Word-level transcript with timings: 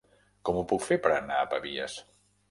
Com 0.47 0.55
ho 0.61 0.61
puc 0.71 0.81
fer 0.85 0.95
per 1.03 1.11
anar 1.17 1.37
a 1.41 1.49
Pavies? 1.51 1.99